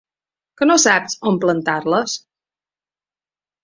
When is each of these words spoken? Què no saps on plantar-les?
Què 0.61 0.67
no 0.69 0.77
saps 0.85 1.19
on 1.33 1.39
plantar-les? 1.45 2.19